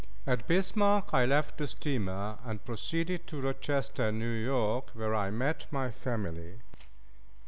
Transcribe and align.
At 0.25 0.47
Bismarck 0.47 1.13
I 1.13 1.25
left 1.27 1.59
the 1.59 1.67
steamer 1.67 2.39
and 2.43 2.65
proceeded 2.65 3.27
to 3.27 3.39
Rochester, 3.41 4.11
New 4.11 4.31
York, 4.31 4.89
where 4.95 5.13
I 5.13 5.29
met 5.29 5.67
my 5.69 5.91
family. 5.91 6.57